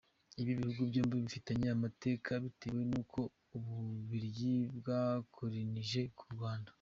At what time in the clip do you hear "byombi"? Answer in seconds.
0.89-1.15